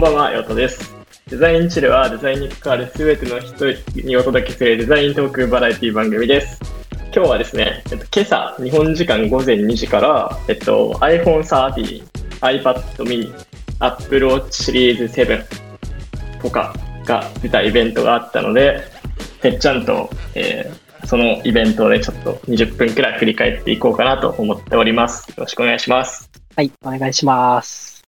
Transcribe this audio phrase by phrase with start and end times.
[0.00, 0.96] んばんは、ヨトです。
[1.28, 3.66] デザインチルはデザインに関わるすべての人
[4.02, 6.58] にお届けするデザイントークバラエティ番組です。
[7.14, 12.02] 今日はですね、えっと、今朝、日本時間午前2時から、えっと、iPhone 13、
[12.40, 13.30] iPad mini、
[13.80, 15.44] Apple Watch シリーズ7
[16.40, 18.80] とかが出たイベントがあったので、
[19.42, 25.28] てっちゃんと、えーそのイベントでちょっと20分くらい振り返っていこうかなと思っております。
[25.30, 26.30] よろしくお願いします。
[26.54, 28.04] はい、お願いします。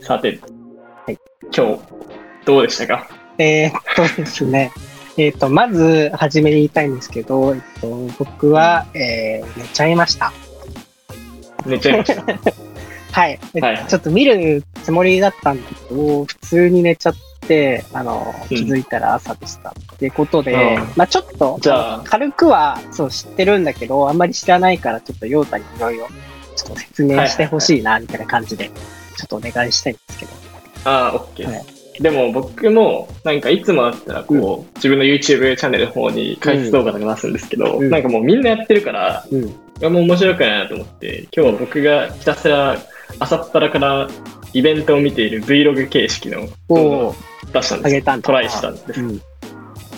[0.00, 0.51] さて、はい
[1.54, 1.82] 今日、
[2.44, 3.08] どうでしたか？
[3.38, 4.72] えー、っとですね。
[5.18, 10.32] えーっと、まず、初めに言いたいんですけど、えっと、僕は、えー、寝ちゃいました。
[11.66, 12.24] 寝ちゃいました。
[13.12, 13.38] はい。
[13.54, 17.14] えはいちょっと見るつもりだったんだけど、普通に寝ちゃっ
[17.46, 19.70] て、あの、うん気づいたら朝でした。
[19.70, 26.06] っていうことで、うんまあちょっと、じゃあ軽くは、そう、知ってるんだけど、あんまり知らないから、ちょっと、ヨータにいろいろ、
[26.56, 28.70] ちょっと説明してほしいな、みたいな感じで、
[29.18, 30.32] ちょっとお願いしたいんですけど。
[30.84, 39.44] ああ、OK はいでも僕も、なんかいつもだったらこう、自分の YouTube チャンネルの方に解説動画とか出すんですけど、うんなんかもうみんなやってるから、うん。
[39.92, 42.78] もう面白くないなと思って、今日は僕がひたすら
[43.18, 44.08] 朝っぱらから
[44.52, 47.14] イベントを見ている Vlog 形式の動
[47.52, 48.26] 画出したんですよあげたんだ。
[48.26, 49.00] トライしたんです。
[49.00, 49.20] うん。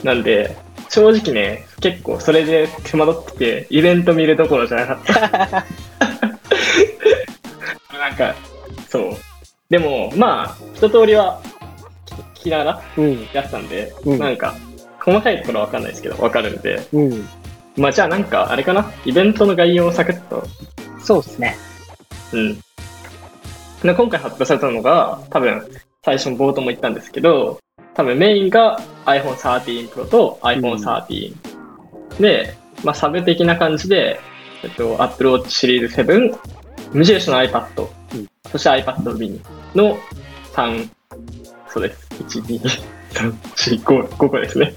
[0.02, 0.56] なんで、
[0.88, 5.66] 正直ね、結構それで手間取ってて、イベント見るどころじゃなかった。
[7.98, 8.34] なんか、
[8.88, 9.16] そう。
[9.74, 11.42] でも、まあ、一通りは
[12.36, 13.26] 聞きながらうん。
[13.32, 14.54] やってたんで、うんなんか、
[15.00, 17.28] 細かいところはわかんないですけど、わかるんで、うん。
[17.76, 20.46] まあじゃあなんか、あれかな、イベントの概要をサクッと、
[21.02, 21.56] そうですね。
[22.32, 22.54] うん。
[22.54, 22.62] で
[23.82, 25.68] 今回発表されたのが、多分、
[26.04, 27.58] 最初の冒頭も言ったんですけど、
[27.94, 31.34] 多分メインが iPhone 13 Pro と iPhone 13。
[32.20, 34.20] で、まあサブ的な感じで、
[34.62, 36.38] えっと、Apple Watch シリーズ7、
[36.92, 38.03] 無印の iPad、うん
[38.50, 39.40] そして iPad mini
[39.74, 39.98] の
[40.52, 40.88] 3、
[41.68, 42.08] そうです。
[42.22, 44.74] 1、2、3、4、5、5個ですね。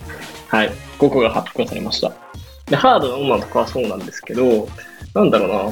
[0.48, 0.72] はい。
[1.00, 2.12] 5個が発表されました。
[2.66, 4.68] で、ハードのものとかはそうなんですけど、
[5.14, 5.64] なんだろうな。
[5.66, 5.72] う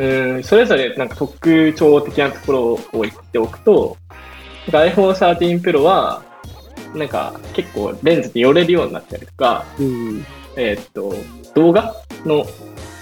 [0.00, 2.62] ーん、それぞれなんか特徴的なところ
[2.98, 3.96] を言っておくと、
[4.68, 6.22] iPhone 13 Pro は、
[6.94, 10.24] なんか結構レンズで寄れるようになったりとか、うん。
[10.56, 11.14] えーっと、
[11.54, 11.94] 動画
[12.24, 12.44] の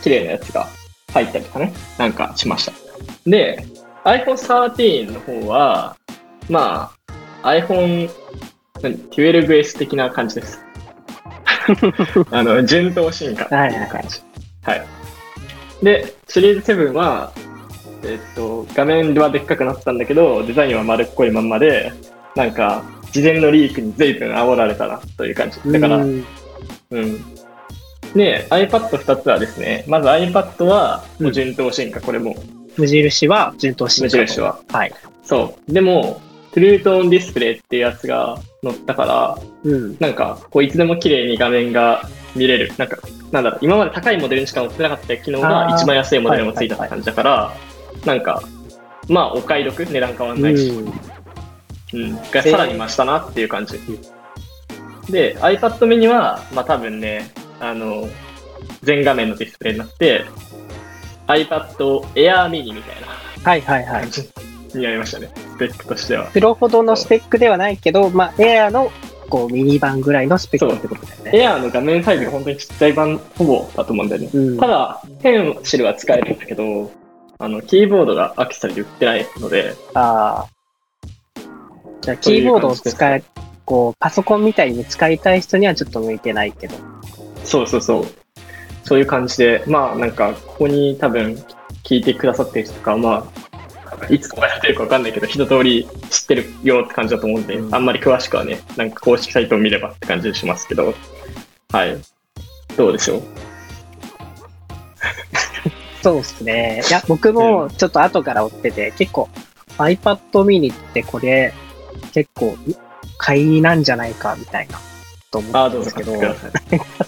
[0.02, 0.68] 綺麗なやつが
[1.12, 2.87] 入ったりとかね、なんかしました。
[3.26, 3.64] で、
[4.04, 5.96] iPhone 13の方は、
[6.48, 6.92] ま
[7.42, 8.10] あ、iPhone
[8.82, 10.60] 何 12S 的な感じです。
[12.30, 14.20] あの、順当進化っていう感じ。
[14.62, 14.86] はい。
[15.82, 17.32] で、シリーズ7は、
[18.02, 21.92] えーっと、画面はでっかくなったんだけど、デザインは丸っこいまんまで、
[22.34, 22.82] なんか、
[23.12, 25.60] 事前のリークに随分煽られたなという感じ。
[25.72, 26.24] だから、うん
[26.90, 27.24] うん。
[28.14, 32.34] で、iPad2 つはですね、まず iPad は、もう順当進化、これも。
[32.78, 34.16] 無印は順当進化。
[34.16, 34.60] 無印は。
[34.68, 34.92] はい。
[35.22, 35.72] そう。
[35.72, 36.20] でも、
[36.52, 39.96] トゥルートーンディスプレイっていうやつが載ったから、うん。
[40.00, 42.72] なんか、こう、いつでも綺麗に画面が見れる。
[42.78, 42.96] なんか、
[43.30, 47.52] なんだろう、今まで高いモデルにしか載ってなかった機能が一番安いモデルにもついたって感じだから、
[48.06, 48.42] なんか、
[49.08, 50.92] まあ、お買い得、値段変わんないし、うん
[51.92, 53.78] うん、がさらに増したなっていう感じ。
[55.10, 58.08] で、iPad mini は、まあ多分ね、あの、
[58.82, 60.24] 全画面のディスプレイになって、
[61.28, 61.76] iPad
[62.14, 63.06] Air mini みたいな
[63.44, 64.10] はいはいはい感。
[64.10, 64.28] じ
[64.74, 66.26] になりましたね、スペックとしては。
[66.26, 68.90] プロほどのスペックではないけど、まあ、エアの、
[69.30, 71.30] こう、ミニ版ぐらいのスペックってことだよね。
[71.32, 74.30] Air の画面サイズが本当にちっちゃい版ほぼだと思うんだよね。
[74.32, 76.90] うんただ、ペンシルは使えるんだけど、
[77.38, 80.48] あの、キーボードがアクセサリーで売ってないので、ああ。
[82.02, 83.22] じゃあ、キーボードを使え、
[83.64, 86.74] こう、パソコンみたいに使いたい人にはちょっと向いてないけど。
[87.44, 88.06] そうそうそう。
[88.88, 91.34] そういう感じで、まあなんか、ここに多分
[91.84, 93.30] 聞いてくださってる人とかは、ま
[94.00, 97.74] あ、いつここやってるかわかんないけど、一通り知ってるよって感じだと思うんで、うん。
[97.74, 100.94] あんまり詳しくはね、なんか公式サイトを見ればって感じしますけど、
[101.70, 101.98] はい。
[102.76, 103.22] どうでしょう？
[106.02, 106.82] そうですね。
[106.88, 109.28] いや、僕もちょっと後から追ってて、結構
[109.76, 111.52] iPad mini ってこれ
[112.14, 112.56] 結構
[113.18, 114.78] 買いなんじゃないかみたいな
[115.30, 116.34] と思ったんですけど、買っ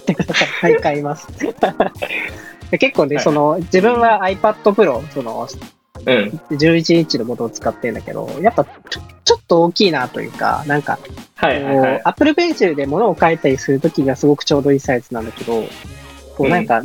[0.04, 0.72] てください。
[0.72, 1.26] はい、買います。
[2.70, 5.48] で 結構ね、はいその、自分は iPad Pro、その、
[6.06, 6.40] うん。
[6.50, 10.98] 11インチのものを使ってるんだけど、やっぱちょちょっと大きいなというか、なんか、
[11.36, 12.00] はいはいはい。
[12.04, 15.62] Apple Pencil で物を書いたりするときにはすごくちょうどいいサイズなんだけど、
[16.36, 16.82] こうなんか、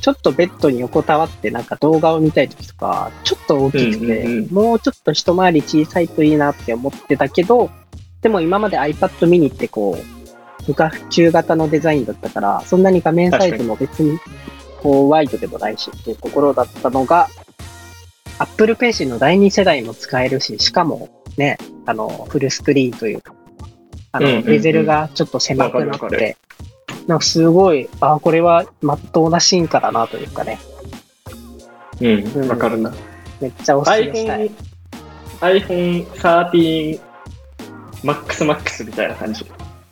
[0.00, 7.70] ちょっとベッドに横たわってなんか動画を見たいときとか、ちょっと大きくて、うんうんうんもうちょっと一回り小さいといいなって思ってたけど、
[8.20, 10.21] でも今まで iPad mini ってこう、
[10.66, 14.18] 不可中型のデザインだったから、そんなに画面サイズも別に
[14.82, 17.28] こうワイドでもないしっていうところだったのが、
[18.38, 23.34] Apple Pencil の第2世代も使えるし、しかもね、あの、フルスクリーンというか、
[24.12, 26.36] あの、うんうんうんベゼルがちょっと狭くなって、
[27.06, 30.58] なんかすごい、あ、これは真っ当な進化だなというかね、
[32.00, 32.92] うん、わかるな。
[33.40, 34.50] めっちゃおすすめしたい。
[35.40, 37.00] iPhone、iPhone 13
[38.02, 39.44] Max Max みたいな感じ。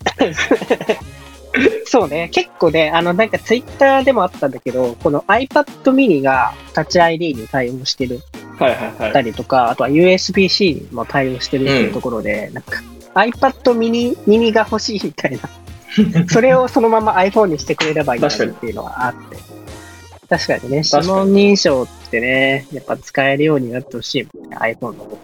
[1.85, 8.21] そうね、結構ね、あの、なんかツイッターでもあったんだけど、この iPad mini がタッチ ID に対応してる
[8.59, 9.13] はいはいはい。
[9.13, 12.83] たりとか、あとは USB-C にも対応してるっていうところで、なんか
[13.15, 15.41] iPad mini, mini が欲しいみたいな。
[16.31, 19.37] それをそのまま iPhone にしてくれればいいっていうのはあって。
[20.29, 25.19] 確かにね、指紋認証ってね、やっぱ使えるようになってほしいもんね、iPhone の方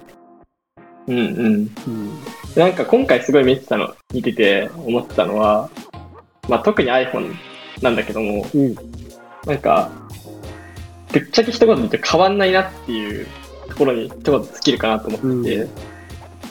[1.07, 1.25] うんうん。
[1.27, 2.11] うん。
[2.57, 5.69] なんか今回すごい見てたの、見てて思ったのは、
[6.49, 7.35] まあ特に iPhone
[7.83, 8.75] なんだけども、うん。
[9.47, 9.91] なんか、
[11.13, 13.27] ぶっちゃけ一言で言って変わんないなっていう
[13.69, 15.71] ところに一言尽きるかなと思ってて、う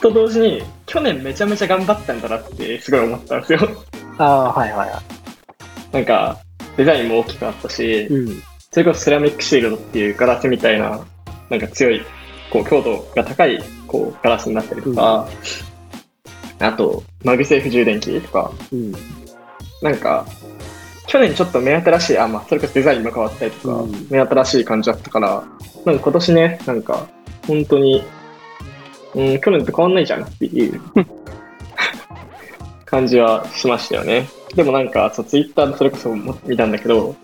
[0.00, 3.60] と同時に、去年めちゃめちゃ頑張ったんだなってすごい思ったんですよ。
[4.18, 5.02] ああ、はいはいは
[5.92, 6.38] なんか、
[6.76, 8.42] デザインも大きくなったしい。、うん。
[8.70, 11.00] それこそセラミックシールドっていうガラスみたいな、
[11.50, 12.02] なんか強い、
[12.50, 15.28] こう、強度が高い、こう、ガラスになったりとか、
[16.58, 18.92] あと、マグセーフ充電器とか、うん。
[19.82, 20.26] なんか、
[21.06, 25.44] 去年ちょっと目新しい、あ、まあ、それこそデザインも変わったりとか、うん目新しい感じだったから、
[25.84, 27.06] なんか今年ね、なんか、
[27.46, 28.02] 本当に、
[29.14, 30.80] うん、去年と変わんないじゃんっていう
[32.84, 34.28] 感じはしましたよね。
[34.54, 36.14] でもなんか、そう、ツイッターでそれこそ
[36.44, 37.14] 見たんだけど、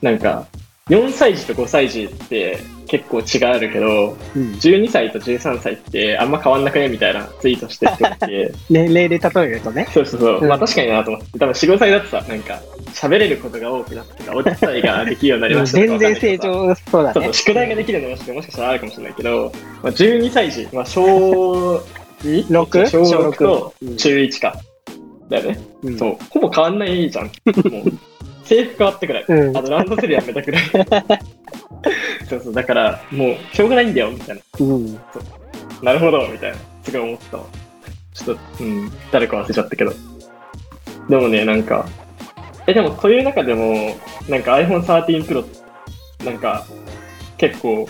[0.00, 0.46] なんか、
[0.88, 2.58] 4歳児と5歳児って
[2.92, 4.52] 結構違いあるけど、うん。
[4.52, 6.90] 12歳と13歳ってあんま変わんなくね？
[6.90, 9.88] みたいなツイートしてる人がいて、年齢で例えるとね。
[9.94, 10.40] そうそうそう。
[10.42, 11.38] うんまあ確かになと思って。
[11.38, 12.60] 多分4、5歳だとさ、なんか、
[12.92, 17.32] 喋れることが多くなってお手伝いができるようになりましたとか全然正常そうだねそうそう、。
[17.32, 19.52] 宿題ができるのもしもしかしたらあるかもしれないけど、
[19.82, 21.76] まあ、12歳児、まあ小
[22.22, 22.52] 2?
[22.52, 22.86] 六？
[22.86, 24.54] 小6小六とうん中1か。
[25.30, 25.58] だよね。
[25.82, 26.16] うんそう。
[26.28, 27.24] ほぼ変わんないじゃん。
[27.26, 27.92] もう、
[28.44, 29.24] 制服変わってくらい。
[29.26, 30.62] うんあとランドセルやめたくらい。
[32.28, 34.42] そうそう、だから、もう、しょうがないんだよ、みたいな。
[34.60, 34.94] うん。
[35.82, 36.56] なるほど、みたいな。
[36.84, 37.44] すごい思ったわ。
[38.14, 39.92] ちょっと、うん、誰か忘れちゃったけど。
[41.08, 41.86] でもね、なんか、
[42.66, 43.96] え、でも、という中でも、
[44.28, 45.44] なんか iPhone 13 Pro、
[46.24, 46.64] なんか、
[47.38, 47.88] 結構、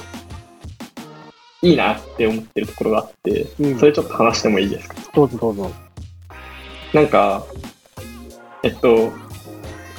[1.61, 4.96] いいなって思ってるところがあって、うんそれちょっと話してもいいですか？
[5.14, 5.70] どうぞどうぞ。
[6.93, 7.44] なんか、
[8.64, 9.12] えっと、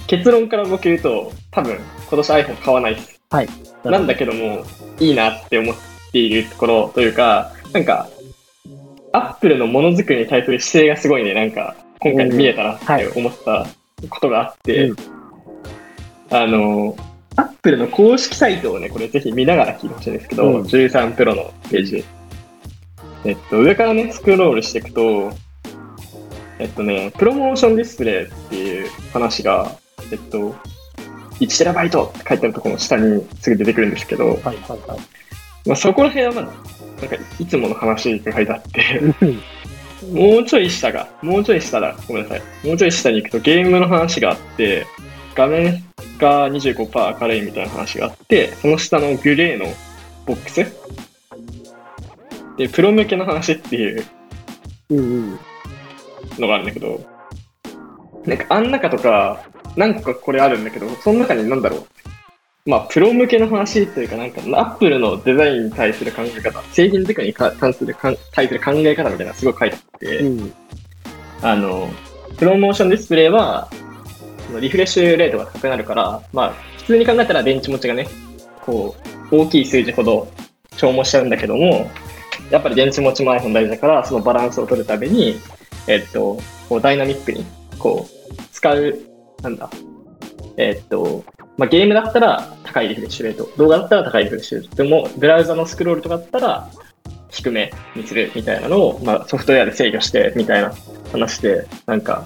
[0.07, 1.75] 結論から僕言うと、多分、
[2.09, 3.21] 今年 iPhone 買わないです。
[3.29, 3.47] はい。
[3.83, 4.63] なんだけども、
[5.00, 5.75] いいなって思っ
[6.12, 8.09] ているところというか、なんか、
[9.12, 13.68] アップルのものづくりに対する姿勢がすごいね、なんか、今回見えたなって思った
[14.09, 14.95] ことがあって、うん。
[16.31, 16.95] あの、
[17.35, 20.62] アップルの公式サイトをね、これぜひ見ながら聞いてほしいんですけど、うん。
[20.63, 22.06] 13 Pro のページ。
[23.25, 25.31] えっと、上からね、スクロールしていくと、
[26.59, 29.71] えっとね、プロモーションディスプレイっていう話が、
[30.12, 30.56] えっと、
[31.39, 34.56] 1TB って書いてあるところの下にすぐ出てくるんですけど、はいはい
[34.88, 35.00] はい。
[35.65, 36.56] まあ、そこら辺はまだ、なん
[37.09, 39.41] か、いつもの話が書いてあって、うん
[40.12, 42.41] もうちょい下が、もうちょい下だ、ごめんなさい。
[42.68, 44.85] もうちょい下に行くとゲームの話があって、
[45.33, 45.81] 画面
[46.18, 49.65] が25%明るいみたいな話があって、その下のグレーの
[50.25, 50.65] ボックス？
[52.57, 54.05] で、プロ向けの話っていう
[54.89, 55.39] うんうん。
[56.38, 57.00] のがあるんだけど、
[58.25, 61.86] なんかあん中とか、何個かこれあるんだけど、その中になんだろう。
[62.65, 70.53] まあ、プロ向けの話というか、なんか、アップルのデザインに対する考え方、製品作りに関するかん対する考え方みたいなのがすごい書いてあって、うん。
[71.42, 71.89] あの、
[72.38, 73.70] プロモーションディスプレイは、
[74.62, 78.08] リフレッシュレートが高くなるから、まあ、普通に考えたら電池持ちがね、
[78.62, 78.96] こ
[79.30, 80.27] う、大きい数字ほど
[80.77, 81.89] 消耗しちゃうんだけども、
[82.50, 85.38] やっぱり電池持ちも iPhone 大事だから、そのバランスを取るために、
[85.88, 86.39] えっと、
[86.70, 87.46] こうダイナミックに、
[87.77, 89.00] こう、使う、
[89.43, 89.69] なんだ、
[90.57, 91.23] えっと、
[91.57, 96.69] まあ、ゲームだったら高いリフレッシュレート、動画だったら高いリフレッシュレート、でも、ブラウザのスクロールとかだったら
[97.29, 100.73] 低めにするみたいなのを、まあ、ソフトウェアで制御してみたいな
[101.12, 102.25] 話で、なんか、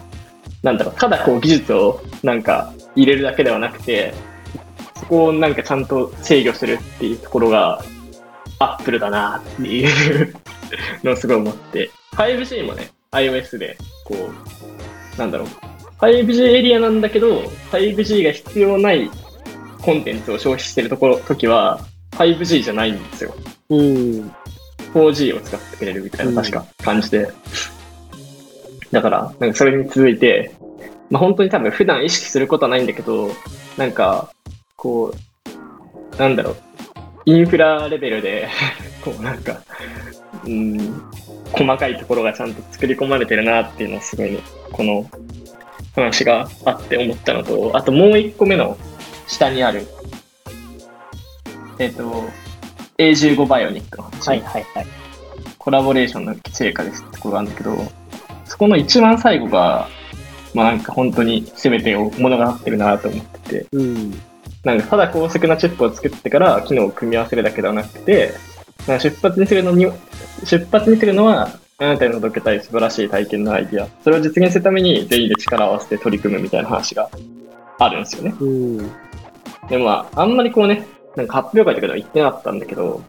[0.63, 4.13] なんだろう、ただこう技術をなんか入れるだけではなくて、
[4.95, 7.83] そこをなんかちゃんと制御するっていうところが、
[8.59, 10.33] アップルだなっていう
[11.03, 15.47] のをすごい思って、5G もね、iOS で、こう、なんだろう、
[15.99, 19.09] 5G エリアなんだけど、5G が必要ない
[19.81, 21.79] コンテンツを消費してるところ、時は、
[22.11, 23.33] 5G じゃないんですよ。
[23.69, 24.31] うん。
[24.93, 27.31] 4G を使ってくれるみたいな、うん確か感じで。
[28.91, 30.51] だから、なんかそれに続いて、
[31.09, 33.31] まあ本当に多分普段意識することはないんだけど、
[33.77, 34.31] なんか、
[34.75, 36.55] こう、なんだろう、
[37.25, 38.47] インフラレベルで、
[39.03, 39.61] こうなんか、
[40.45, 41.01] うん、
[41.51, 44.39] 細かいところがちゃんと作り込まれてるなっていうのをすごいね、
[44.71, 45.09] この
[46.01, 48.77] 話があって思ったのと、あともう一個目の
[49.27, 49.87] 下にある、
[51.79, 52.25] えっ、と、
[52.97, 54.29] A15 バイオニックの話。
[54.29, 54.87] はいはいはい。
[55.57, 57.77] コラボレーションの成果ですってところがあるんだけど、
[58.45, 59.87] そこの一番最後が、
[60.53, 64.11] まあなんか本当に全てを物語ってるなと思ってて、うん。
[64.63, 68.33] なんかただ高速なチップを作ってから機能を組み合わせるだけではなくて、
[68.87, 69.87] 出発にするのに、
[70.45, 73.87] 出発にするのは、あなたに届けたい素晴らしい体験のアイディア。
[74.03, 77.07] それを実現するために全員で力を合わせて取り組むみたいな話が
[77.77, 78.33] あるんですよね。
[78.39, 78.77] うん。
[79.69, 83.03] でもまあ、あんまりこうね、なんか発表会とかでは言ってなかったんだけど、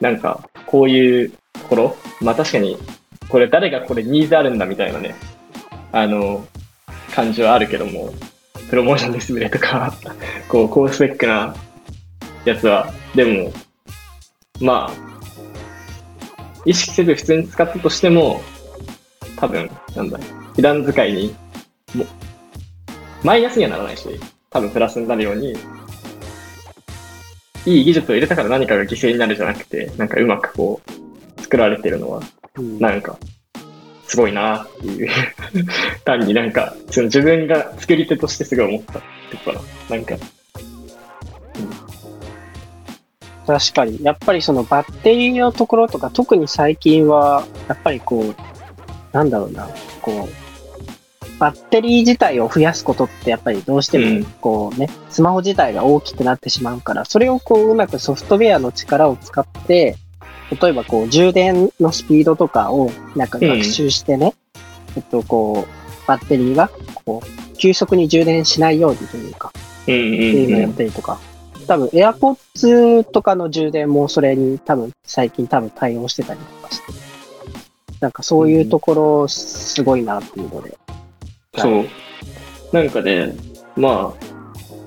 [0.00, 2.76] なんか、こういうところ、まあ確かに、
[3.30, 5.14] これ誰がこれニーズあるんだみたいなね、
[5.92, 6.46] あの、
[7.14, 8.12] 感じはあるけども、
[8.68, 9.94] プロモーションディスプレイとか、
[10.48, 11.54] こう、高スペックな
[12.44, 13.50] やつは、でも、
[14.60, 15.13] まあ、
[16.64, 18.40] 意識せず普通に使ったとしても、
[19.36, 20.18] 多分、なんだ、
[20.54, 21.34] 普段使いに、
[21.94, 22.06] も
[23.22, 24.08] マイナスにはならないし、
[24.50, 25.54] 多分プラスになるように、
[27.66, 30.80] いい技術を入れたから何かが犠牲になるじゃなくて、なんかうまくこ
[31.38, 32.22] う、作られてるのは、
[32.56, 33.18] うんなんか、
[34.06, 35.10] すごいなっていう、
[36.04, 39.96] 単になんか、その自分が作り手としてすごい思ったってことかな。
[39.96, 40.16] なんか、
[43.46, 44.02] 確かに。
[44.02, 48.34] やっぱりそのバッテリーのところとか、特に最近は、やっぱりこう、
[49.12, 49.68] なんだろうな、
[50.00, 50.44] こう、
[51.38, 54.20] バッテリー自体を増やすことってやっぱりどうしてうん。
[54.20, 59.96] もこうね、スマホ自体が大きくなってしまうから、それをこううまくソフトウェアの力を使って、
[60.60, 64.34] 例えばこう充電のスピードとかをなんか学習してね、
[64.96, 66.70] えっとこう、バッテリーが
[67.04, 69.52] こう、急速に充電しないようにというか、
[69.86, 70.00] うんうん。
[70.00, 71.18] っていうのをやったりとか、
[71.64, 76.92] 多分 AirPods とかの充電もそれに多分最近多分対応してたりとかして、
[78.00, 80.76] なんかそういうところすごいなっていうので、
[81.56, 81.84] そう。
[82.72, 83.32] なんかね、
[83.76, 84.24] まあ、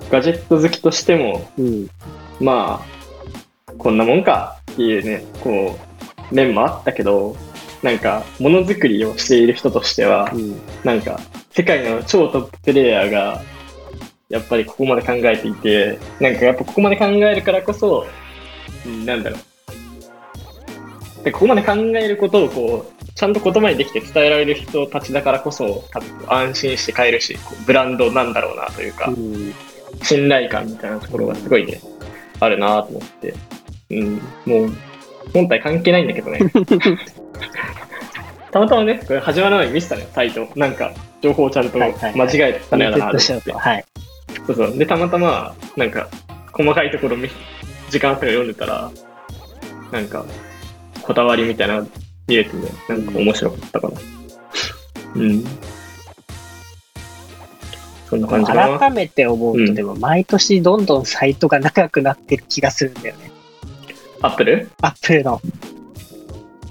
[0.09, 1.89] ガジェット好きとしても、うん、
[2.39, 2.81] ま
[3.67, 5.77] あ、こんなもんかっていうね、こ
[6.31, 7.35] う、面もあったけど、
[7.81, 11.19] なんか、ものづくりをしている人としては、うん、なんか、
[11.51, 13.41] 世界の超トッププレイヤーが、
[14.29, 18.05] やっぱりここまで考えていて、なんかやっぱここまで考えるからこそ、
[18.85, 19.37] うんなんだろ
[21.21, 21.23] う。
[21.23, 29.53] で、ここまで考えることをこう、ちゃんと言葉にできて伝えられる人たちだからこそ、多分安心して買えるし、ブランドなんだろうなというかう、ん、
[30.03, 31.79] 信頼感みたいなところがすごいね、
[32.39, 33.33] あるなと思って。
[33.89, 34.15] うん、
[34.45, 34.73] もう、
[35.33, 36.39] 本体関係ないんだけどね。
[38.51, 40.47] たまたまね、これ始まる前に見せたのよ、サイト。
[40.55, 40.91] なんか、
[41.21, 43.59] 情報をちゃんと間違はいはいはいえてたのやだなと思ってリセットしようと。。
[43.59, 43.85] はい。
[44.45, 44.77] そうそう。
[44.77, 46.07] で、たまたま、なんか、
[46.51, 47.29] 細かいところ見、
[47.89, 48.91] 時間差が読んでたら、
[49.91, 50.25] なんか、
[51.01, 51.87] こだわりみたいなの
[52.27, 53.99] 見れてね、なんか面白かったかな。
[55.15, 55.43] うん。
[58.09, 58.79] そんな感じかな。
[58.79, 63.31] 改めて思うと、うんでも毎年どんどんサイトが長くなってる気がするんだよね。
[64.21, 65.41] アップルアップルの。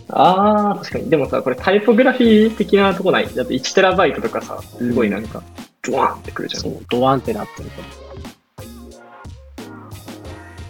[0.09, 1.11] あー、確かに。
[1.11, 3.35] でもさ、これタイポグラフィー的なとこない？
[3.35, 5.43] だって1テラバイトとかさ、すごいなんか、
[5.91, 6.67] ドワーンってくるじゃん。
[6.67, 8.07] いそう、ドワンってなってるけど。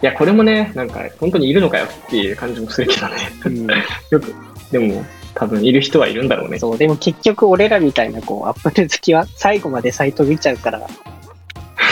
[0.01, 3.15] や、これもね、なんか、本当にいるのかよっていう感じもするけどね。
[3.45, 4.33] うんよく、
[4.71, 6.59] でも、多分いる人はいるんだろうね。
[6.59, 10.87] そう、でも結局俺らみたいなこう、アップル好きは最後までサイト見ちゃうから、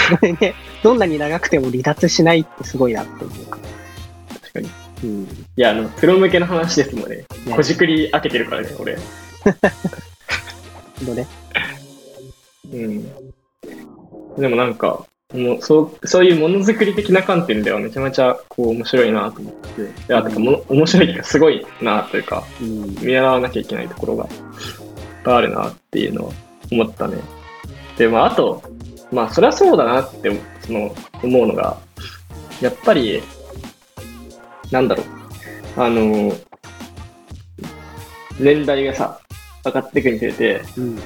[0.10, 3.58] そ れね、どんなに長くても離脱しないってすごいなっていうか。
[4.42, 4.68] 確かに。
[4.68, 4.72] い
[5.04, 5.28] うん。
[5.56, 7.18] や、あの、プロ向けの話ですもんね。
[7.18, 8.98] ねこじくり開けてるからね、俺。
[11.04, 11.28] のね。
[12.72, 14.42] うん。
[14.42, 19.82] でもなんか、もうそうそういうものづくり的な観点ではめちゃめちゃこう面白いなと思って。
[19.82, 22.96] いや、てかもの面白いっていうかすごいなというか、うん。
[23.02, 24.30] 見習わなきゃいけないところがいっ
[25.24, 26.34] ぱいあるなっていうのは
[26.72, 27.18] 思ったね。
[27.98, 28.62] で、まあ、あと、
[29.12, 30.32] まあ、そりゃそうだなって、
[30.62, 31.78] その、思うのが、
[32.62, 33.22] やっぱり、
[34.72, 36.34] なんだろう、あの、
[38.40, 39.20] 年代がさ、
[39.66, 41.00] 上がっていくにつれて、うん。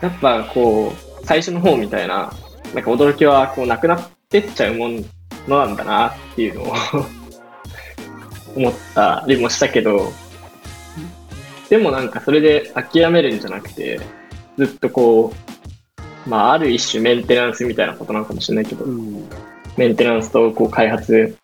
[0.00, 2.32] やっぱこう、最初の方みたいな、
[2.74, 4.88] なんか驚きはこうなくなってっちゃうも
[5.48, 6.74] のなんだなっていうのを
[8.56, 10.12] 思ったりもしたけど、
[11.68, 14.00] でもなんかそれで諦めるんじゃなくて、
[14.56, 15.32] ずっとこ
[16.26, 19.28] う、まあある一種メンテナンスみたいなことなのかもしれないけど、うん。
[19.76, 21.36] メンテナンスとこう開発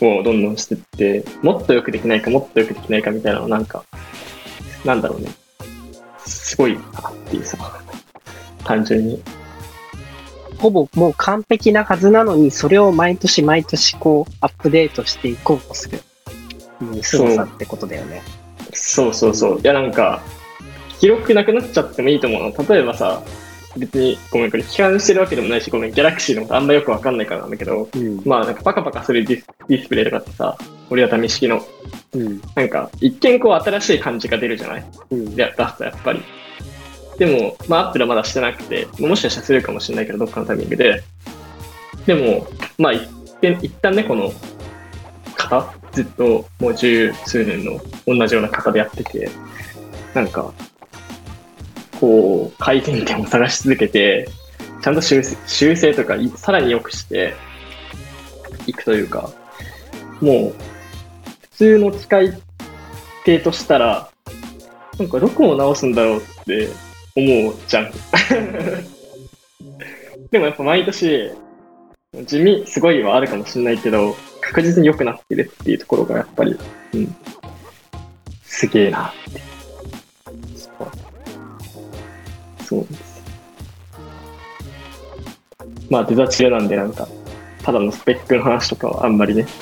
[0.00, 3.84] をどんどんしてって、もっとよくできないか、もっとよくできないかみたいなのをなんか、
[4.84, 5.28] なんだろうね。
[6.26, 7.58] すごいなっていうさ、
[8.64, 9.22] 単純に。
[10.58, 16.00] ほぼもう完璧なはずなのに、それを毎年毎年こう、アップデートしていこうとする。
[16.80, 18.22] うん、凄さってことだよね。
[18.72, 19.60] そうそうそう。
[19.60, 20.22] いや、なんか、
[21.00, 22.68] 記録なくなっちゃってもいいと思うの。
[22.68, 23.22] 例えばさ、
[23.76, 28.22] 別に、ごめん、これ批判してるわけでもないし、ごめん、ギャラクシーのことあんまよくわかんないからなんだけど、うん。
[28.24, 30.56] まあ、なんかパカパカするディスディスプレイとかってさ、
[30.90, 31.64] 折りたたみ式の、
[32.14, 32.40] うん。
[32.54, 34.84] なんか、一見こう新しい感じが出るじゃない？
[35.10, 35.34] うん。
[35.34, 36.22] で出すとやっぱり。
[37.18, 41.02] でも、まあ、アップルはまだしてなくて、もしかしたらするかもしれないけど、どっかのタイミングで。
[42.06, 42.46] でも、
[42.78, 43.08] まあ、一
[43.40, 44.32] 旦一旦ね、この
[45.36, 49.30] 型、ずっともう十数年の同じような型でやってて、
[50.14, 50.52] なんか、
[52.02, 54.28] こう、改善点を探し続けて、
[54.82, 57.36] ちゃんと修正修正とかさらに良くして
[58.66, 59.30] いくというか、
[60.20, 60.54] もう、
[61.42, 62.42] 普通の使い
[63.24, 64.10] 手としたら、
[64.98, 66.68] なんかどこを直すんだろうって
[67.14, 67.92] 思うじゃん。
[70.32, 71.30] でもやっぱ毎年、
[72.24, 76.58] 地味すごいはあるかもしれないけど、確実に良くなってるっていうところがやっぱり、
[76.94, 77.14] うん、
[78.42, 79.51] すげえなって。
[82.72, 83.22] そうです。
[85.90, 87.06] まあデザチルなんでなんか、
[87.62, 89.46] ただのスペックの話とかはあんまりね。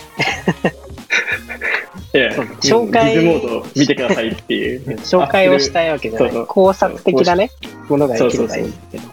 [2.12, 2.46] いやそう
[2.86, 4.82] 紹介ビズモードを見てくださいっていう。
[5.02, 6.30] 紹介をしたいわけじゃない。
[6.30, 7.50] そうそう考察的なね、
[7.88, 9.04] ものができればいいんだけど。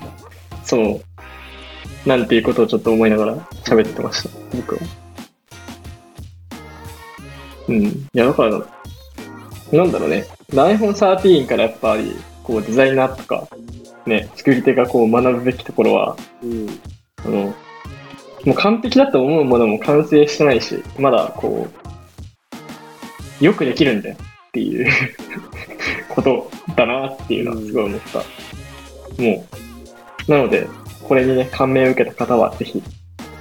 [0.64, 1.02] そう。
[2.08, 3.36] なんていうことをちょっと思いながら
[3.66, 4.82] 喋ってました、僕は。
[7.68, 7.84] うん。
[7.84, 8.52] いや、だから、
[9.72, 10.26] なんだろうね。
[10.52, 12.16] iPhone 13からやっぱり、
[12.48, 13.46] こう、デザイナーとか、
[14.06, 16.70] ね、作り手がこう学ぶべきところは、うん。
[17.26, 17.54] あの、
[18.46, 21.68] もう完璧だと思うものも完成してないし、まだこ
[23.42, 24.90] う、よくできるんだよっていう
[26.08, 28.20] ことだなっていうのはすごい思った。
[29.22, 29.46] も
[30.28, 30.68] う、なので、
[31.04, 32.82] これにね、感銘を受けた方はぜひ、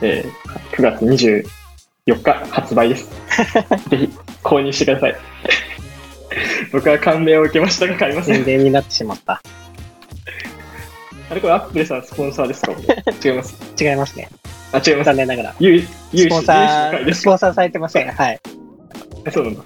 [0.03, 3.09] えー9月24日発売です。
[3.89, 4.11] ぜひ
[4.43, 5.17] 購入してください。
[6.73, 8.45] 僕は感銘を受けましたが買いません宣。
[8.45, 9.41] 伝になってしまった。
[11.29, 12.73] あれこれアップルさんスポンサーですか？
[13.25, 13.57] 違います。
[13.81, 14.29] 違いますね。
[14.73, 15.07] あ、違います。
[15.07, 15.53] 残念ながら。
[15.55, 15.59] ス
[16.29, 18.11] ポンサー、スポンサーされてません。
[18.13, 18.41] はい。
[19.27, 19.63] あそうなんだ。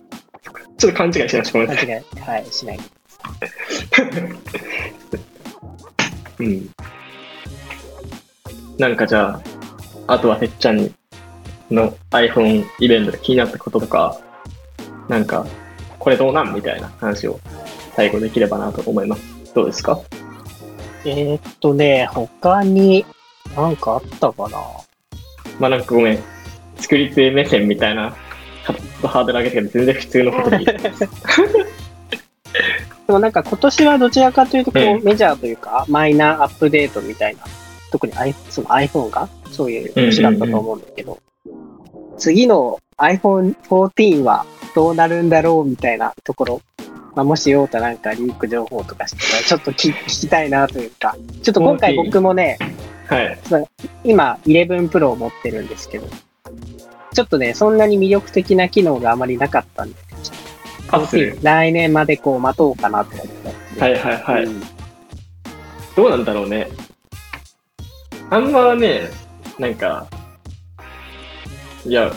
[0.78, 1.52] ちょっと勘違いしました。
[1.52, 1.86] ごめんなさい。
[1.86, 2.80] 間違い、はい、しない。
[6.38, 6.70] うん。
[8.78, 9.42] なんかじゃあ、
[10.14, 10.90] あとはてっちゃんに
[11.70, 14.18] の iPhone イベントで気になったこととか、
[15.08, 15.46] なんか、
[16.00, 16.52] これどうなん？
[16.54, 17.38] みたいな話を
[17.94, 19.22] 最後できればなと思います。
[19.54, 20.00] どうですか？
[21.04, 23.06] えー、っとね、他に、
[23.56, 24.58] なんかあったかな？
[25.58, 26.18] まあなんかごめん。
[26.76, 28.16] 作り手目線みたいな、
[28.66, 30.64] ちょっとハードル上げてけど、全然普通のことでいい。
[33.06, 35.02] でもなんか今年はどちらかというとこう、うん。
[35.04, 37.42] メジャーというか、マイナーアップデートみたいな、
[37.92, 39.28] 特に i その iPhone が？
[39.50, 41.18] そういう年だったと思うんだけど、
[42.16, 46.62] 次の iPhone 14はどうなるんだろうみたいなところ、
[47.14, 52.58] まあ、もしようとなんかリーク情報とかしてたら、ちょっと聞聞きたいなというか、ちょっと今回14僕もね、
[53.08, 53.38] はい。
[54.04, 56.06] 今11 Pro を持ってるんですけど、
[57.12, 59.96] ちょっとね、そんなに魅力的な機能があまりなかったんで。
[61.42, 63.26] 来年までこう待とうかなと思っ
[63.76, 63.80] て。
[63.80, 64.44] はいはいはい。
[64.44, 64.62] うん
[65.96, 66.68] どうなんだろうね。
[68.30, 69.10] あんまね、
[69.58, 70.06] なんか、
[71.84, 72.12] いや、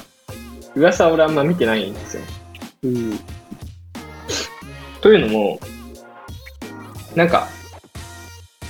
[0.76, 2.24] 噂は俺あんま見てないんですよ。
[2.84, 3.19] うん。
[5.02, 5.60] というのも、
[7.15, 7.48] なんか、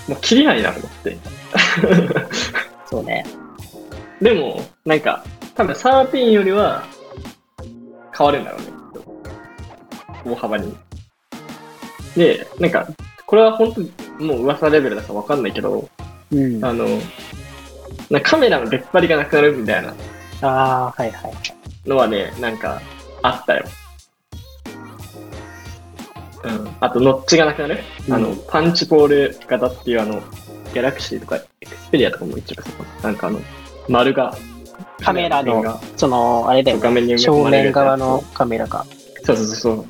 [0.08, 1.18] もう切りないなと思って。
[2.90, 3.26] そうね。
[4.22, 5.24] でも、なんか、
[5.56, 6.84] 多分13よりは
[8.18, 8.74] 変わるんだろうね、きっ
[10.24, 10.32] と。
[10.32, 10.76] 大幅に。
[12.16, 12.88] で、なんか、
[13.26, 15.90] これは本当にもう噂レベルだからわかんないけど、
[16.32, 16.64] うん。
[16.64, 16.86] ああの、
[18.10, 19.94] なカメラの出っ張りがなくなるみたいな
[20.42, 21.34] あー、はいはい。
[21.88, 22.82] のはね、なんか、
[23.22, 23.66] あったよ。
[26.44, 26.76] うん。
[26.80, 27.80] あと、ノッチがなくなる、
[28.10, 30.22] あのうん、パンチボール型っていうあの、
[30.74, 32.56] ギャラクシーとか、エクスペリアとかも一応
[33.02, 33.40] なんかあの、
[33.88, 34.36] 丸が、
[35.02, 36.84] カメラのがその、あれだよね。
[36.84, 38.86] 画面に正面側のカメラが。
[39.24, 39.86] そうそうそう。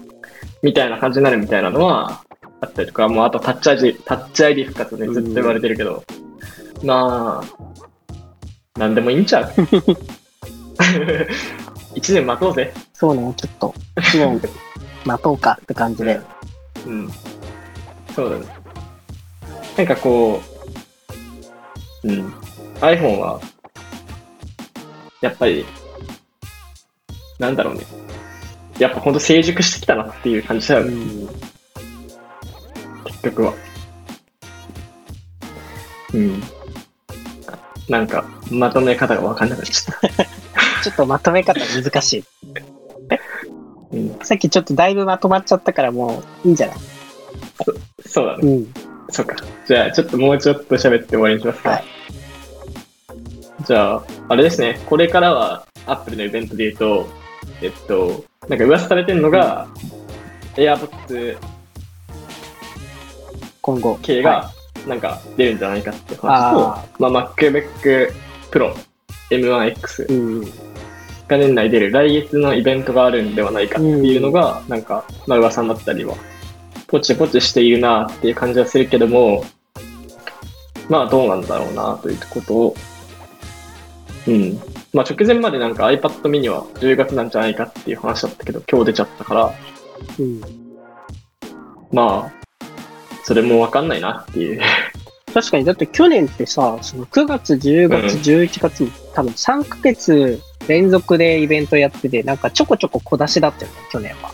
[0.62, 2.24] みたいな感じになるみたいなのは
[2.62, 6.04] あったりとか、もうあとタッチ ID、タッチ ID 復活でずっと言われてるけど、
[6.84, 7.44] ま
[8.76, 9.54] あ、なんでもいいんちゃう？
[11.96, 12.74] 一年待とうぜ。
[12.94, 13.68] そうね、ちょっと、
[14.18, 14.42] もう、
[15.06, 16.20] 待とうかって感じで。
[16.86, 17.10] うん。
[18.16, 18.46] そうだね。
[19.78, 20.42] なんかこ
[22.04, 22.34] う、うん。
[22.80, 23.40] iPhone は、
[25.22, 25.66] やっぱり、
[27.40, 27.82] なんだろうね。
[28.80, 31.28] やっぱほんと成熟してきたなっていう感じだよね、うん。
[33.06, 33.54] 結局は。
[36.14, 36.44] うん。
[37.88, 40.26] なんか、まとめ方がわかんなくなっちゃった。
[40.84, 42.24] ちょっとまとめ方難しい。
[43.94, 46.78] うん、さっきちょっとだいぶまとまっちゃったからもういいんじゃない？
[48.06, 48.52] そうだね。
[48.52, 48.74] うん。
[49.10, 49.36] そうか。
[49.68, 51.70] じゃあ、ちょっともうちょっと喋って終わりにしますか。
[51.70, 51.84] はい
[53.66, 54.82] じゃあ、あれですね。
[54.88, 57.08] これからは、アップルのイベントで言うと、
[57.62, 59.70] えっと、なんか噂されてるのが、
[60.56, 61.38] AirPods
[63.62, 63.98] 今後。
[64.02, 64.52] 系は
[64.86, 68.12] が、なんか出るんじゃないかって話と、あまあ、MacBook
[68.52, 68.76] Pro
[69.30, 70.18] M1X い。
[70.18, 70.52] うん。
[71.28, 76.16] が年内出る来月のイベントがあるんではないかっていうのが、なんか、まあ噂になったりは、
[76.88, 79.46] ポチポチしているなっていう感じはするけども、
[80.90, 82.76] まあどうなんだろうなということを、
[84.28, 84.60] うん。
[84.94, 89.54] まあ直前までなんか iPad mini は10月なんじゃないかっていう話だったけど、今日出ちゃったから、
[90.20, 90.42] うん。
[91.92, 92.68] まあ、
[93.24, 94.62] それもわかんないなっていう。
[95.34, 104.32] 確かに、だって去年ってさ、その9月、10月、うん11月に多分3ヶ月連続でイベントやってて、なんかちょこちょこ小出しだったよね、去年は。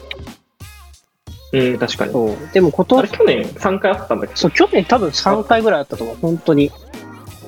[1.51, 2.11] うん、確かに。
[2.13, 2.37] そう。
[2.53, 4.33] でも今あれ年、去年3回あったんだけ？
[4.33, 6.71] ど、そう、去年多分3回ぐらいあったと思う、本当に。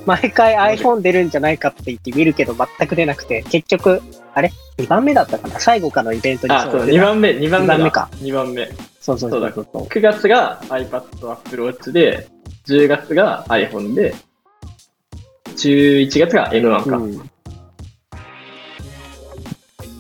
[0.08, 4.02] 毎回 iPhone 出るんじゃないかって言って見るけど、全く出なくて、結局、
[4.34, 5.60] あれ ?2 番目だったかな？
[5.60, 7.74] 最後かのイベントにあ、そう、出た2番目、2番目だ。
[7.76, 8.10] 二番目か。
[8.14, 8.70] 2番目。
[9.00, 9.84] そうそうそうそうそう。
[9.84, 12.28] 9月が iPad、Apple Watch で、
[12.66, 14.16] 10月が iPhone で、
[15.56, 16.98] 11月が M1 か。
[16.98, 17.30] うん、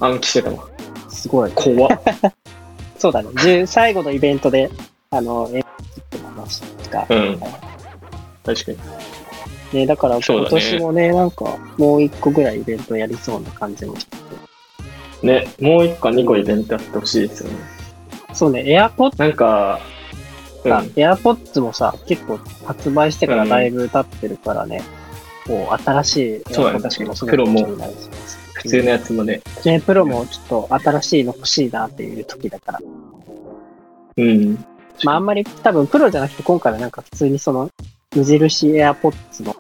[0.02, 0.68] 暗記してたわ。
[1.10, 1.52] すごい。
[1.54, 2.02] 怖っ。
[2.98, 3.30] そうだね。
[3.30, 4.70] 10最後のイベントで、
[5.12, 7.06] あの、えの話が。
[7.10, 7.40] うん。
[8.44, 8.78] 確かに。
[9.74, 14.18] ね、だから今年もね、なんか、もう一個ぐらいイベントやりそうな感じもして
[15.22, 15.28] て。
[15.28, 17.56] ね、もう1個、2個イベントやってほしいですよね。
[18.34, 19.80] そうね、AirPods なんか、
[20.64, 20.72] うん。
[20.72, 24.82] さ、AirPods もさ、結構発売してからだいぶ経ってるからね、
[25.48, 28.10] こう、新しいそうだね AirPods もすごい気になるし
[28.62, 29.42] 普通のやつもね。
[29.66, 32.80] ね、プロもちょっと新しいの欲しいなっていう時だから。
[34.18, 34.66] うん。
[35.04, 37.70] まああんまり多分プロじゃなくて今回はなんか普通にその
[38.16, 39.56] 無印 AirPods の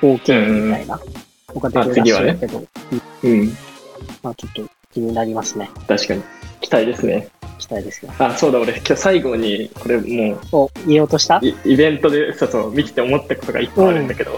[0.00, 1.00] 後継みたいな
[1.54, 2.64] のが出るらしいけど、
[3.22, 3.48] うん。
[4.22, 5.70] まあちょっと気になりますね。
[5.88, 6.22] 確かに。
[6.60, 7.28] 期待ですね。
[7.58, 8.12] 期待ですね。
[8.18, 11.38] あ、そうだ、俺、今日最後に、これもう、お、言おうとした？
[11.42, 14.32] イイベントで、そうそう、見てて思ったことが一個あるんだけど、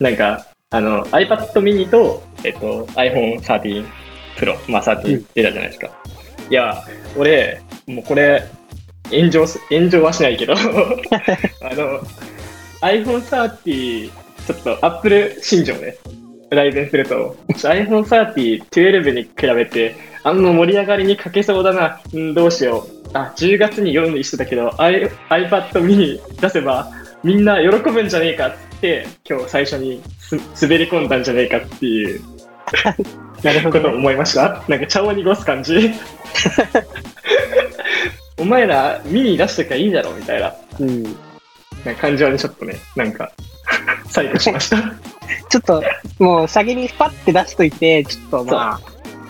[0.00, 3.84] なんか、あの、iPad mini と、えっと、iPhone 13
[4.36, 5.26] Pro、まあ13うん。
[5.34, 5.90] 出たじゃないですか。
[6.48, 6.84] いや、
[7.16, 8.46] 俺、もうこれ、
[9.10, 10.56] 炎上す、炎上はしないけど、 あ
[11.74, 12.00] の、
[12.82, 15.96] iPhone 13、ちょっと Apple 新庄ね、
[16.50, 23.10] 来年すると、iPhone 13、12に比べて、あんま盛り上がりに欠けそうだな、うん、どうしよう。
[23.12, 26.92] あ、10月に4にしてたけど、I、iPad mini 出せば、
[27.24, 30.19] みんな喜ぶんじゃねえかって、今日最初にす
[30.60, 32.20] 滑り込んだんじゃねえかっていう
[33.42, 33.80] なるほどね。
[33.84, 34.62] ことを思いました？
[34.68, 35.90] なんか茶を濁す感じ。
[38.38, 41.02] お前らミニ出してからいいだろみたいなうん。
[41.84, 43.30] なんか感じはね、ちょっとね、なんか、
[44.08, 44.76] 再度しました。
[45.48, 45.82] ちょっと、
[46.18, 48.78] もう先にパッて出しといて、ちょっとま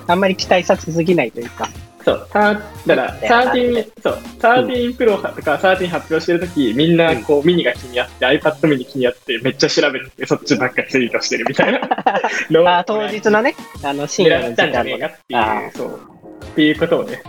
[0.07, 1.69] あ、あんまり期待させすぎないというか。
[2.05, 11.81] そう、ただから、13、そう、13 Pro とか13発表してるとき、みんなこう、ミニが気にあって、iPad mini 気にあって、めっちゃ調べて、そっちばっかツイートしてるみたいな
[12.79, 14.97] あ当日のね、あの、深夜の狙ったんじゃ時間のね。
[14.97, 16.01] ねえかってあいう、そう、
[16.45, 17.23] っていうことをね、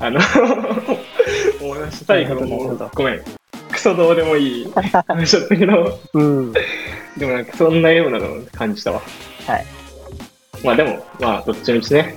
[0.00, 0.20] あの、
[1.62, 2.04] 思いました。
[2.06, 3.22] 最後のごめん、
[3.70, 4.72] クソどうでもいい
[5.06, 6.52] 話だったけど、うん。
[7.16, 9.00] でもなんかそんなようなのを感じたわ。
[9.46, 9.66] はい。
[10.64, 12.16] まあでも、まあどっちみちね、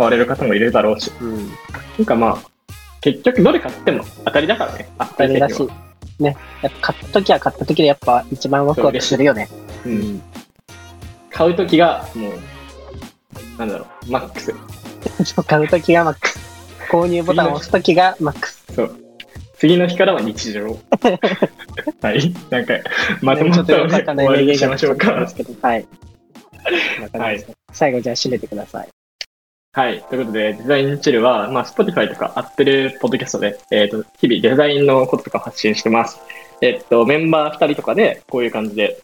[0.00, 1.48] 買われる方もいるだろうし、うん。
[1.48, 1.52] な
[2.02, 2.38] んかまあ、
[3.02, 5.68] 結局どれ買っても当たりだからね、当たあれだし、
[6.18, 6.36] ね。
[6.62, 9.50] やっぱ買った時は買った時でやっぱ一番ワクワクするよね。
[9.84, 9.90] う。。
[9.90, 10.22] うん
[11.30, 12.32] 買うときが、もう、
[13.58, 14.54] なんだろう、マックス。
[15.46, 16.40] 買う時がマックス。
[16.90, 18.64] 購入ボタンを押す時がマックス。
[18.74, 18.96] そう。
[19.58, 20.64] 次の日からは日常。
[22.00, 22.34] はい。
[22.48, 22.74] なんか、
[23.20, 25.12] まとまったとっので、よかったね、終わりにしましょうか。
[25.60, 25.84] はい。
[25.84, 28.88] こんな感じですね最後じゃあ締めてください。
[29.72, 30.02] はい。
[30.10, 36.18] ということで、デザインチルは、まあ、Spotify とか Apple Podcast で、えっ、と、日々デザインのこととか発信してます。
[36.60, 39.00] えっ、と、メンバー2人とかで、こういう感じで、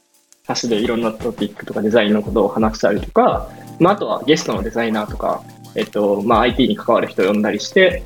[0.61, 3.49] 橋でいろんなトピックとかデザインのことを話したりとか、
[3.79, 5.41] まあ、あとはゲストのデザイナーとか、
[5.77, 8.03] えっ、と、まあ、IT に関わる人を呼んだりして、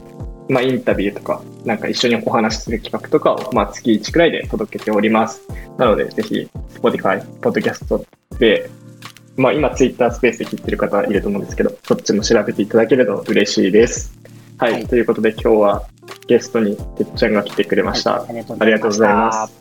[0.51, 5.41] まあ、インタビューとか、なんか一緒にお話しする企画とかを、まあ、月1くらいで届けております。
[5.79, 8.05] なので、ぜひ、Spotify、Podcast
[8.39, 8.69] で、
[9.37, 14.13] まあ、今、ツイッタースペースで聞いてる方いると思うんですけど、そっちも調べていただけると嬉しいです。
[14.59, 14.73] はい。
[14.73, 15.83] はいということで、今日は
[16.27, 18.21] ゲストにてっちゃんが来てくれました。
[18.21, 19.60] はいありがとうありがとうございます。